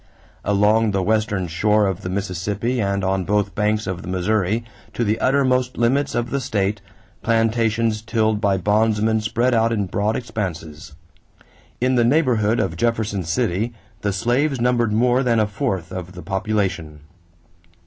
Along 0.43 0.89
the 0.89 1.03
western 1.03 1.45
shore 1.47 1.85
of 1.85 2.01
the 2.01 2.09
Mississippi 2.09 2.81
and 2.81 3.03
on 3.03 3.23
both 3.23 3.53
banks 3.53 3.85
of 3.85 4.01
the 4.01 4.07
Missouri 4.07 4.63
to 4.95 5.03
the 5.03 5.19
uttermost 5.19 5.77
limits 5.77 6.15
of 6.15 6.31
the 6.31 6.39
state, 6.41 6.81
plantations 7.21 8.01
tilled 8.01 8.41
by 8.41 8.57
bondmen 8.57 9.21
spread 9.21 9.53
out 9.53 9.71
in 9.71 9.85
broad 9.85 10.15
expanses. 10.15 10.95
In 11.79 11.93
the 11.93 12.03
neighborhood 12.03 12.59
of 12.59 12.77
Jefferson 12.77 13.21
City 13.21 13.75
the 14.01 14.11
slaves 14.11 14.59
numbered 14.59 14.91
more 14.91 15.21
than 15.21 15.39
a 15.39 15.45
fourth 15.45 15.91
of 15.91 16.13
the 16.13 16.23
population. 16.23 17.01